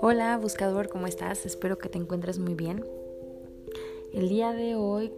Hola 0.00 0.38
buscador, 0.40 0.88
¿cómo 0.88 1.06
estás? 1.06 1.46
Espero 1.46 1.78
que 1.78 1.88
te 1.88 1.98
encuentres 1.98 2.38
muy 2.38 2.54
bien. 2.54 2.84
El 4.12 4.28
día 4.28 4.52
de 4.52 4.76
hoy 4.76 5.12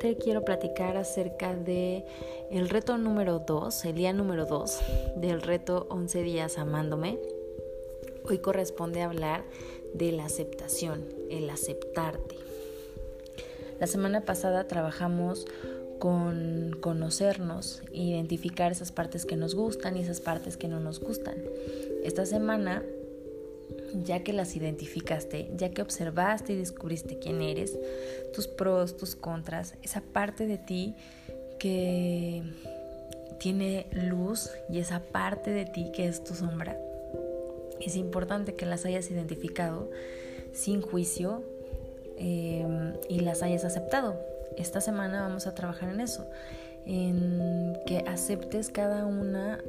te 0.00 0.16
quiero 0.16 0.44
platicar 0.44 0.96
acerca 0.96 1.54
de 1.54 2.04
el 2.50 2.68
reto 2.68 2.98
número 2.98 3.38
2, 3.38 3.84
el 3.84 3.94
día 3.94 4.12
número 4.12 4.46
2 4.46 4.80
del 5.16 5.42
reto 5.42 5.86
11 5.90 6.22
días 6.22 6.58
amándome. 6.58 7.18
Hoy 8.24 8.38
corresponde 8.38 9.02
hablar 9.02 9.44
de 9.94 10.12
la 10.12 10.24
aceptación, 10.24 11.04
el 11.30 11.48
aceptarte. 11.50 12.36
La 13.78 13.86
semana 13.86 14.24
pasada 14.24 14.66
trabajamos 14.66 15.46
con 15.98 16.76
conocernos, 16.80 17.82
identificar 17.92 18.72
esas 18.72 18.92
partes 18.92 19.26
que 19.26 19.36
nos 19.36 19.54
gustan 19.54 19.96
y 19.96 20.00
esas 20.00 20.20
partes 20.20 20.56
que 20.56 20.68
no 20.68 20.80
nos 20.80 21.00
gustan. 21.00 21.36
Esta 22.04 22.26
semana 22.26 22.82
ya 24.04 24.22
que 24.22 24.32
las 24.32 24.56
identificaste, 24.56 25.50
ya 25.56 25.70
que 25.70 25.82
observaste 25.82 26.52
y 26.52 26.56
descubriste 26.56 27.18
quién 27.18 27.40
eres, 27.40 27.78
tus 28.34 28.46
pros, 28.46 28.96
tus 28.96 29.16
contras, 29.16 29.74
esa 29.82 30.00
parte 30.00 30.46
de 30.46 30.58
ti 30.58 30.94
que 31.58 32.42
tiene 33.38 33.86
luz 33.92 34.50
y 34.68 34.78
esa 34.78 35.00
parte 35.00 35.50
de 35.50 35.64
ti 35.64 35.90
que 35.92 36.06
es 36.06 36.22
tu 36.22 36.34
sombra. 36.34 36.78
Es 37.80 37.96
importante 37.96 38.54
que 38.54 38.66
las 38.66 38.84
hayas 38.84 39.10
identificado 39.10 39.90
sin 40.52 40.82
juicio 40.82 41.42
em, 42.16 42.94
y 43.08 43.20
las 43.20 43.42
hayas 43.42 43.64
aceptado. 43.64 44.20
Esta 44.56 44.80
semana 44.80 45.22
vamos 45.22 45.46
a 45.46 45.54
trabajar 45.54 45.90
en 45.90 46.00
eso, 46.00 46.26
en 46.86 47.76
que 47.86 47.98
aceptes 48.06 48.70
cada 48.70 49.06
una 49.06 49.60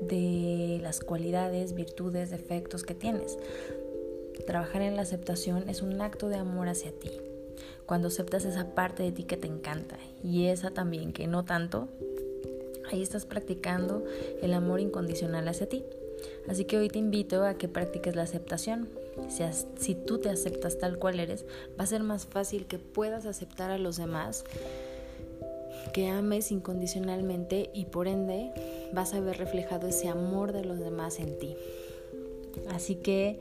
de 0.00 0.78
las 0.82 1.00
cualidades, 1.00 1.74
virtudes, 1.74 2.30
defectos 2.30 2.82
que 2.82 2.94
tienes. 2.94 3.38
Trabajar 4.46 4.82
en 4.82 4.96
la 4.96 5.02
aceptación 5.02 5.68
es 5.68 5.82
un 5.82 6.00
acto 6.00 6.28
de 6.28 6.36
amor 6.36 6.68
hacia 6.68 6.92
ti. 6.92 7.10
Cuando 7.86 8.08
aceptas 8.08 8.44
esa 8.44 8.74
parte 8.74 9.02
de 9.02 9.12
ti 9.12 9.24
que 9.24 9.36
te 9.36 9.46
encanta 9.46 9.96
y 10.22 10.46
esa 10.46 10.70
también 10.70 11.12
que 11.12 11.26
no 11.26 11.44
tanto, 11.44 11.88
ahí 12.90 13.02
estás 13.02 13.26
practicando 13.26 14.04
el 14.42 14.52
amor 14.52 14.80
incondicional 14.80 15.48
hacia 15.48 15.68
ti. 15.68 15.84
Así 16.48 16.64
que 16.64 16.76
hoy 16.76 16.88
te 16.88 16.98
invito 16.98 17.44
a 17.44 17.54
que 17.54 17.68
practiques 17.68 18.14
la 18.14 18.22
aceptación. 18.22 18.88
Si, 19.78 19.94
tú 19.94 20.18
te 20.18 20.28
aceptas 20.28 20.78
tal 20.78 20.98
cual 20.98 21.20
eres, 21.20 21.44
va 21.78 21.84
a 21.84 21.86
ser 21.86 22.02
más 22.02 22.26
fácil 22.26 22.66
que 22.66 22.78
puedas 22.78 23.26
aceptar 23.26 23.70
a 23.70 23.78
los 23.78 23.96
demás 23.96 24.44
que 25.92 26.08
ames 26.08 26.52
incondicionalmente 26.52 27.70
y 27.72 27.86
por 27.86 28.08
ende 28.08 28.52
vas 28.92 29.14
a 29.14 29.20
ver 29.20 29.38
reflejado 29.38 29.88
ese 29.88 30.08
amor 30.08 30.52
de 30.52 30.64
los 30.64 30.78
demás 30.78 31.18
en 31.18 31.38
ti. 31.38 31.56
Así 32.68 32.96
que 32.96 33.38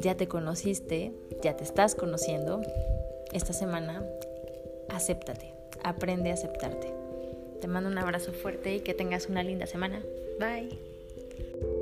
ya 0.00 0.16
te 0.16 0.28
conociste, 0.28 1.12
ya 1.42 1.56
te 1.56 1.64
estás 1.64 1.94
conociendo. 1.94 2.62
Esta 3.32 3.52
semana, 3.52 4.04
acéptate, 4.88 5.52
aprende 5.82 6.30
a 6.30 6.34
aceptarte. 6.34 6.92
Te 7.60 7.68
mando 7.68 7.90
un 7.90 7.98
abrazo 7.98 8.32
fuerte 8.32 8.76
y 8.76 8.80
que 8.80 8.94
tengas 8.94 9.28
una 9.28 9.42
linda 9.42 9.66
semana. 9.66 10.02
Bye. 10.38 11.79